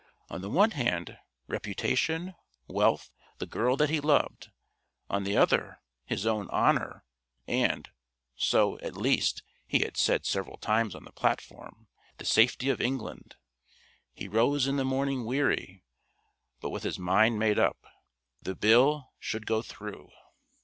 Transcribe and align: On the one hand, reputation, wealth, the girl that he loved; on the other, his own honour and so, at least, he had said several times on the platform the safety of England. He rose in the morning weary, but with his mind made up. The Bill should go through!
On 0.31 0.41
the 0.41 0.49
one 0.49 0.71
hand, 0.71 1.19
reputation, 1.47 2.33
wealth, 2.67 3.11
the 3.37 3.45
girl 3.45 3.77
that 3.77 3.91
he 3.91 3.99
loved; 3.99 4.49
on 5.11 5.25
the 5.25 5.37
other, 5.37 5.79
his 6.05 6.25
own 6.25 6.49
honour 6.49 7.05
and 7.45 7.87
so, 8.35 8.79
at 8.79 8.97
least, 8.97 9.43
he 9.67 9.81
had 9.81 9.97
said 9.97 10.25
several 10.25 10.57
times 10.57 10.95
on 10.95 11.03
the 11.03 11.11
platform 11.11 11.87
the 12.17 12.25
safety 12.25 12.67
of 12.69 12.81
England. 12.81 13.35
He 14.11 14.27
rose 14.27 14.65
in 14.65 14.77
the 14.77 14.83
morning 14.85 15.23
weary, 15.23 15.83
but 16.61 16.71
with 16.71 16.81
his 16.81 16.97
mind 16.97 17.37
made 17.37 17.59
up. 17.59 17.85
The 18.41 18.55
Bill 18.55 19.11
should 19.19 19.45
go 19.45 19.61
through! 19.61 20.09